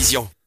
[0.00, 0.39] vision.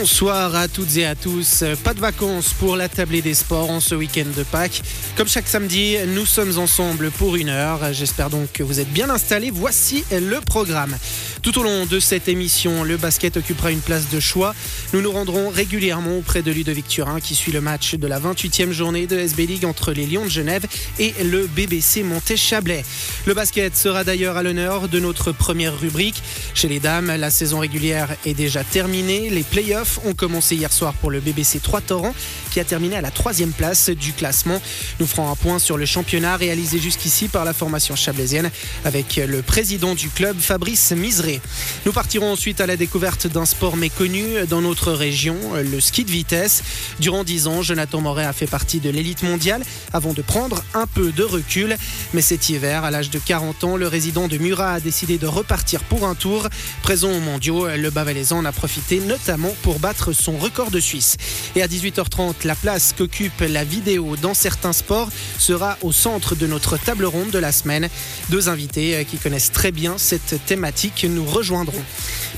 [0.00, 1.62] Bonsoir à toutes et à tous.
[1.84, 4.80] Pas de vacances pour la tablée des sports en ce week-end de Pâques.
[5.14, 7.92] Comme chaque samedi, nous sommes ensemble pour une heure.
[7.92, 9.50] J'espère donc que vous êtes bien installés.
[9.50, 10.96] Voici le programme.
[11.42, 14.54] Tout au long de cette émission, le basket occupera une place de choix.
[14.94, 18.72] Nous nous rendrons régulièrement auprès de Ludovic Turin qui suit le match de la 28e
[18.72, 20.64] journée de SB League entre les Lions de Genève
[20.98, 22.84] et le BBC Monté-Chablais.
[23.26, 26.22] Le basket sera d'ailleurs à l'honneur de notre première rubrique.
[26.54, 29.28] Chez les dames, la saison régulière est déjà terminée.
[29.28, 32.14] Les playoffs ont commencé hier soir pour le BBC 3 Torrents
[32.50, 34.60] qui a terminé à la troisième place du classement.
[34.98, 38.50] Nous ferons un point sur le championnat réalisé jusqu'ici par la formation chablaisienne
[38.84, 41.40] avec le président du club Fabrice Miseré.
[41.86, 46.10] Nous partirons ensuite à la découverte d'un sport méconnu dans notre région, le ski de
[46.10, 46.62] vitesse.
[46.98, 50.86] Durant dix ans, Jonathan Moret a fait partie de l'élite mondiale avant de prendre un
[50.86, 51.76] peu de recul.
[52.14, 55.26] Mais cet hiver, à l'âge de 40 ans, le résident de Murat a décidé de
[55.26, 56.48] repartir pour un tour.
[56.82, 61.16] Présent aux mondiaux, le Bavalaisan en a profité notamment pour battre son record de Suisse.
[61.56, 66.46] Et à 18h30, la place qu'occupe la vidéo dans certains sports sera au centre de
[66.46, 67.88] notre table ronde de la semaine.
[68.28, 71.82] Deux invités qui connaissent très bien cette thématique nous rejoindront.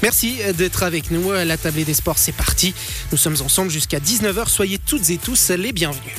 [0.02, 1.32] Merci d'être avec nous.
[1.32, 2.74] La tablée des sports, c'est parti.
[3.10, 4.48] Nous sommes ensemble jusqu'à 19h.
[4.48, 6.14] Soyez toutes et tous les bienvenus.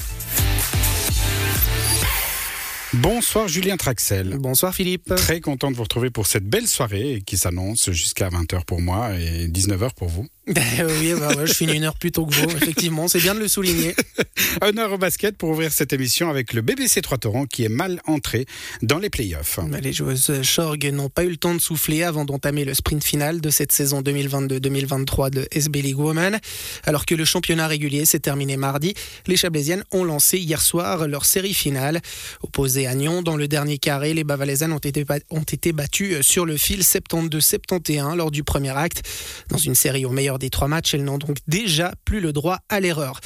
[2.94, 4.38] Bonsoir Julien Traxel.
[4.38, 5.16] Bonsoir Philippe.
[5.16, 9.16] Très content de vous retrouver pour cette belle soirée qui s'annonce jusqu'à 20h pour moi
[9.16, 10.28] et 19h pour vous.
[10.48, 10.62] Ben
[11.00, 13.40] oui, bah ouais, je finis une heure plus tôt que vous, effectivement, c'est bien de
[13.40, 13.96] le souligner.
[14.62, 18.02] Honneur au basket pour ouvrir cette émission avec le BBC 3 Torrents qui est mal
[18.08, 18.46] entré
[18.82, 19.60] dans les playoffs.
[19.66, 23.06] Ben, les joueuses Schorg n'ont pas eu le temps de souffler avant d'entamer le sprint
[23.06, 26.38] final de cette saison 2022-2023 de SB League Women.
[26.86, 28.96] Alors que le championnat régulier s'est terminé mardi,
[29.28, 32.02] les Chablaisiennes ont lancé hier soir leur série finale.
[32.42, 36.46] Opposées à Nyon, dans le dernier carré, les Bavalaisannes ont été, ont été battues sur
[36.46, 39.04] le fil 72-71 lors du premier acte,
[39.48, 42.60] dans une série au meilleur des trois matchs, elles n'ont donc déjà plus le droit
[42.70, 43.20] à l'erreur.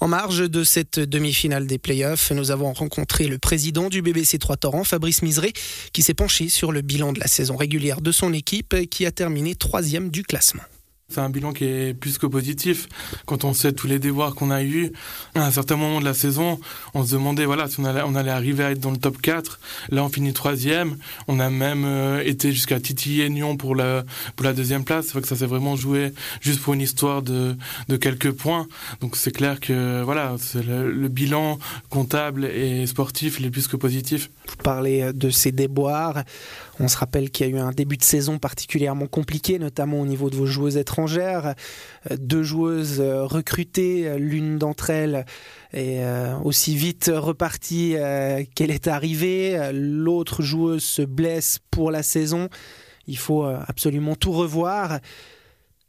[0.00, 4.56] En marge de cette demi-finale des playoffs, nous avons rencontré le président du BBC 3
[4.56, 5.52] Torrents, Fabrice Miseré,
[5.92, 9.12] qui s'est penché sur le bilan de la saison régulière de son équipe, qui a
[9.12, 10.62] terminé troisième du classement.
[11.12, 12.88] C'est un bilan qui est plus que positif.
[13.26, 14.92] Quand on sait tous les devoirs qu'on a eus,
[15.34, 16.58] à un certain moment de la saison,
[16.94, 19.60] on se demandait voilà si on allait, arriver à être dans le top 4.
[19.90, 20.96] Là, on finit troisième.
[21.28, 24.04] On a même euh, été jusqu'à titiller Nyon pour la,
[24.38, 25.08] deuxième place.
[25.22, 27.56] Ça s'est vraiment joué juste pour une histoire de,
[28.00, 28.66] quelques points.
[29.00, 31.58] Donc c'est clair que voilà, le, le, bilan
[31.90, 34.30] comptable et sportif il est plus que positif.
[34.48, 36.24] Vous parlez de ces déboires.
[36.80, 40.06] On se rappelle qu'il y a eu un début de saison particulièrement compliqué, notamment au
[40.06, 41.54] niveau de vos joueuses étrangères.
[42.18, 45.26] Deux joueuses recrutées, l'une d'entre elles
[45.74, 46.02] est
[46.42, 47.94] aussi vite repartie
[48.54, 49.70] qu'elle est arrivée.
[49.72, 52.48] L'autre joueuse se blesse pour la saison.
[53.06, 54.98] Il faut absolument tout revoir.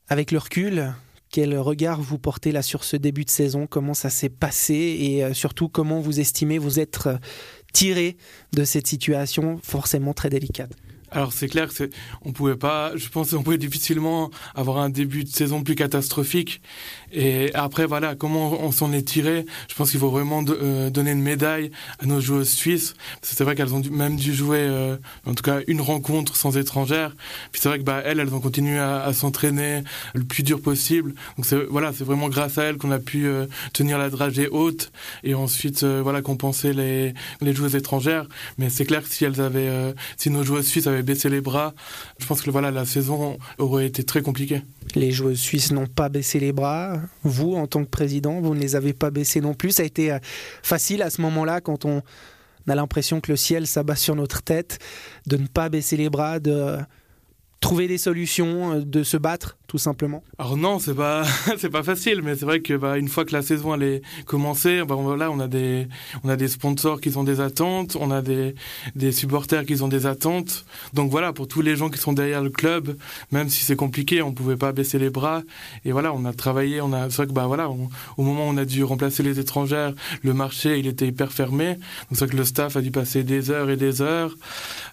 [0.10, 0.94] Avec le recul,
[1.30, 3.68] quel regard vous portez là sur ce début de saison?
[3.68, 4.74] Comment ça s'est passé?
[4.74, 7.18] Et surtout comment vous estimez vous être
[7.74, 8.16] tiré
[8.54, 10.72] de cette situation forcément très délicate
[11.13, 11.90] alors c'est clair que
[12.24, 16.62] on pouvait pas, je pense qu'on pouvait difficilement avoir un début de saison plus catastrophique.
[17.12, 19.46] Et après voilà, comment on s'en est tiré?
[19.69, 21.69] Je pense qu'il faut vraiment euh, donner une médaille
[22.00, 22.96] à nos joueuses suisses.
[23.22, 24.97] C'est vrai qu'elles ont même dû jouer, euh,
[25.28, 27.16] en tout cas une rencontre sans étrangères.
[27.51, 29.84] Puis c'est vrai que bah elles, elles ont continué à, s'entraîner
[30.16, 31.13] le plus dur possible.
[31.38, 34.47] Donc c'est voilà, c'est vraiment grâce à elles qu'on a pu euh, tenir la dragée
[34.47, 34.91] haute
[35.24, 38.28] et ensuite voilà compenser les les joueuses étrangères.
[38.57, 41.74] Mais c'est clair que si elles avaient, si nos joueuses suisses avaient baissé les bras,
[42.19, 44.62] je pense que voilà, la saison aurait été très compliquée.
[44.96, 47.00] Les joueuses suisses n'ont pas baissé les bras.
[47.24, 49.72] Vous, en tant que président, vous ne les avez pas baissés non plus.
[49.72, 50.18] Ça a été
[50.62, 52.02] facile à ce moment-là, quand on
[52.68, 54.80] a l'impression que le ciel s'abat sur notre tête,
[55.28, 56.78] de ne pas baisser les bras, de
[57.63, 61.24] trouver des solutions, de se battre tout simplement Alors non, c'est pas
[61.57, 64.01] c'est pas facile, mais c'est vrai que bah, une fois que la saison elle est
[64.25, 65.88] commencée, bah, voilà, on a des
[66.24, 68.53] on a des sponsors qui ont des attentes, on a des
[68.96, 70.66] des supporters qui ont des attentes.
[70.94, 72.97] Donc voilà, pour tous les gens qui sont derrière le club,
[73.31, 75.41] même si c'est compliqué, on pouvait pas baisser les bras.
[75.85, 78.51] Et voilà, on a travaillé, on a c'est vrai que bah voilà, au moment où
[78.51, 81.75] on a dû remplacer les étrangères, le marché il était hyper fermé.
[81.75, 84.36] Donc c'est vrai que le staff a dû passer des heures et des heures.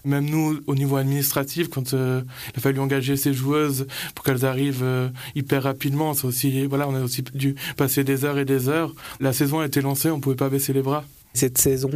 [0.05, 2.21] Même nous, au niveau administratif, quand euh,
[2.61, 6.13] a fallu engager ces joueuses pour qu'elles arrivent euh, hyper rapidement.
[6.13, 8.93] C'est aussi, voilà, on a aussi dû passer des heures et des heures.
[9.19, 11.03] La saison a été lancée, on pouvait pas baisser les bras.
[11.33, 11.91] Cette saison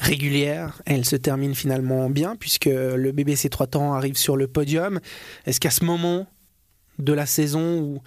[0.00, 5.00] régulière, elle se termine finalement bien puisque le BBC 3 temps arrive sur le podium.
[5.46, 6.26] Est-ce qu'à ce moment
[6.98, 8.02] de la saison où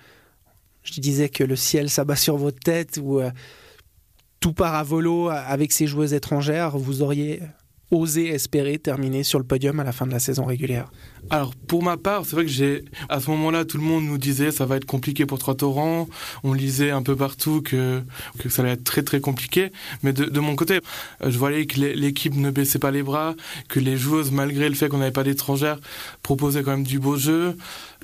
[0.84, 3.32] je disais que le ciel s'abat sur votre tête, où euh,
[4.40, 7.42] tout part à volo avec ces joueuses étrangères, vous auriez
[7.92, 10.90] oser espérer terminer sur le podium à la fin de la saison régulière
[11.30, 14.18] alors pour ma part, c'est vrai que j'ai à ce moment-là, tout le monde nous
[14.18, 16.08] disait ça va être compliqué pour Trois Torrents.
[16.44, 18.04] On lisait un peu partout que,
[18.48, 19.72] ça allait être très très compliqué.
[20.04, 20.82] Mais de, de mon côté,
[21.24, 23.34] euh, je voyais que l'équipe ne baissait pas les bras,
[23.70, 25.80] que les joueuses, malgré le fait qu'on n'avait pas d'étrangères,
[26.22, 27.58] proposaient quand même du beau jeu.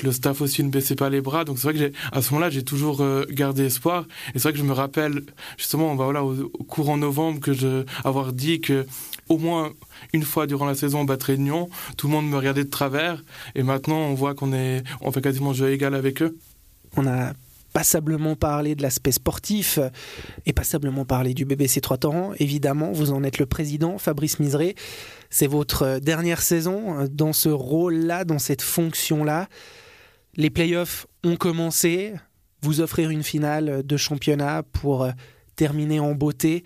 [0.04, 1.46] Le staff aussi ne baissait pas les bras.
[1.46, 4.06] Donc c'est vrai que à ce moment-là, j'ai toujours euh, gardé espoir.
[4.30, 5.24] Et c'est vrai que je me rappelle
[5.58, 8.86] justement, bah voilà, au, au courant novembre, que je avoir dit que
[9.30, 9.72] au moins
[10.14, 13.24] une fois durant la saison on battrait Nyon, tout le monde me regardait de travers
[13.56, 16.38] et maintenant on voit qu'on est on fait quasiment jeu égal avec eux.
[16.98, 17.34] On a
[17.74, 19.80] passablement parlé de l'aspect sportif
[20.46, 22.34] et passablement parlé du BBC Trois Torrents.
[22.38, 24.76] Évidemment, vous en êtes le président, Fabrice Miseré.
[25.30, 29.48] C'est votre dernière saison dans ce rôle-là, dans cette fonction-là.
[30.36, 32.14] Les playoffs ont commencé.
[32.64, 35.08] Vous offrir une finale de championnat pour
[35.56, 36.64] terminer en beauté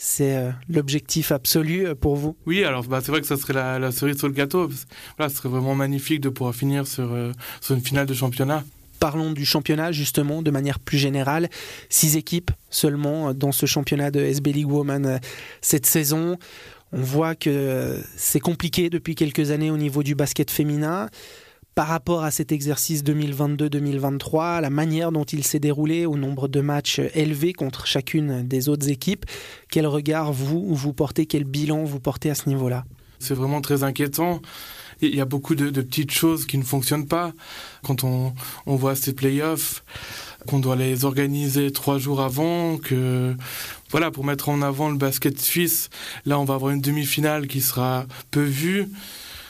[0.00, 3.52] c'est euh, l'objectif absolu euh, pour vous Oui, alors bah, c'est vrai que ça serait
[3.52, 4.70] la, cerise sur le gâteau.
[5.16, 8.62] Voilà, ce serait vraiment magnifique de pouvoir finir sur, euh, sur une finale de championnat.
[9.00, 11.48] Parlons du championnat justement de manière plus générale.
[11.88, 15.20] Six équipes seulement dans ce championnat de SB League Woman
[15.60, 16.38] cette saison.
[16.92, 21.08] On voit que c'est compliqué depuis quelques années au niveau du basket féminin
[21.78, 26.60] par rapport à cet exercice 2022-2023, la manière dont il s'est déroulé, au nombre de
[26.60, 29.24] matchs élevés contre chacune des autres équipes,
[29.70, 32.84] quel regard vous, vous portez, quel bilan vous portez à ce niveau-là?
[33.20, 34.42] C'est vraiment très inquiétant.
[35.02, 37.32] Il y a beaucoup de, petites choses qui ne fonctionnent pas.
[37.84, 38.34] Quand on,
[38.66, 39.84] on voit ces playoffs,
[40.48, 43.36] qu'on doit les organiser trois jours avant, que
[43.92, 45.90] voilà, pour mettre en avant le basket suisse,
[46.26, 48.88] là on va avoir une demi-finale qui sera peu vue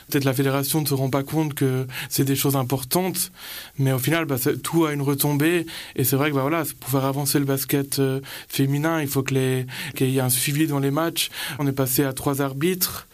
[0.08, 3.30] peut-être la fédération ne se rend pas compte que c'est des choses importantes,
[3.78, 5.66] mais au final, bah, tout a une retombée.
[5.96, 9.22] Et c'est vrai que bah, voilà, pour faire avancer le basket euh, féminin, il faut
[9.22, 9.66] qu'il
[10.00, 11.30] y ait un suivi dans les matchs.
[11.58, 13.06] On est passé à trois arbitres.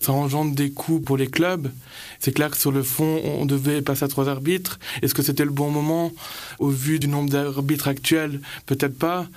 [0.00, 1.70] Ça engendre des coûts pour les clubs.
[2.18, 4.80] C'est clair que sur le fond, on devait passer à trois arbitres.
[5.00, 6.10] Est-ce que c'était le bon moment
[6.58, 9.28] Au vu du nombre d'arbitres actuels, peut-être pas.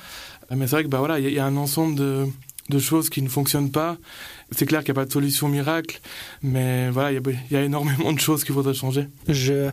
[0.49, 2.27] Mais c'est vrai que bah voilà, il y, a un ensemble de,
[2.69, 3.97] de choses qui ne fonctionnent pas.
[4.51, 5.99] C'est clair qu'il n'y a pas de solution miracle,
[6.41, 7.21] mais voilà, il
[7.51, 9.07] y, a énormément de choses qu'il faudrait changer.
[9.27, 9.69] Je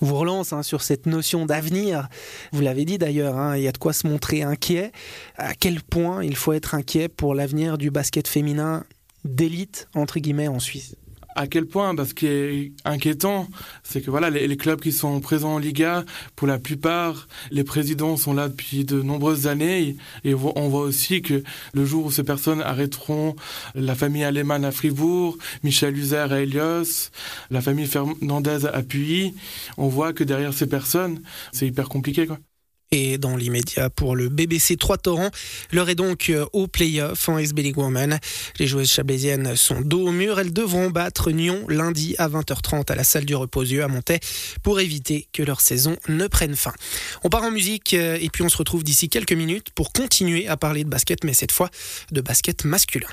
[0.00, 2.08] vous relance hein, sur cette notion d'avenir.
[2.52, 4.92] Vous l'avez dit d'ailleurs, hein, il y a de quoi se montrer inquiet.
[5.36, 8.84] À quel point il faut être inquiet pour l'avenir du basket féminin
[9.24, 10.94] d'élite, entre guillemets, en Suisse?
[11.38, 13.46] À quel point parce ce qui est inquiétant,
[13.84, 16.04] c'est que voilà, les, clubs qui sont présents en Liga,
[16.34, 19.96] pour la plupart, les présidents sont là depuis de nombreuses années.
[20.24, 21.44] Et on voit aussi que
[21.74, 23.36] le jour où ces personnes arrêteront
[23.76, 27.10] la famille Alemann à Fribourg, Michel Uzer à Elios,
[27.50, 29.34] la famille Fernandez à Puy,
[29.76, 31.20] on voit que derrière ces personnes,
[31.52, 32.26] c'est hyper compliqué.
[32.26, 32.38] Quoi
[32.90, 35.30] et dans l'immédiat pour le BBC 3 Torrents.
[35.72, 38.18] L'heure est donc euh, au play-off en SB League Women.
[38.58, 40.38] Les joueuses chablaisiennes sont dos au mur.
[40.38, 44.20] Elles devront battre Nyon lundi à 20h30 à la salle du Reposieux à Montaix
[44.62, 46.72] pour éviter que leur saison ne prenne fin.
[47.24, 50.48] On part en musique euh, et puis on se retrouve d'ici quelques minutes pour continuer
[50.48, 51.70] à parler de basket, mais cette fois
[52.12, 53.08] de basket masculin.